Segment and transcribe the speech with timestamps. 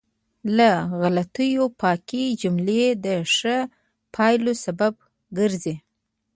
[0.57, 0.69] له
[1.01, 3.57] غلطیو پاکې جملې د ښه
[4.15, 4.93] پایلو سبب
[5.37, 5.75] ګرځي.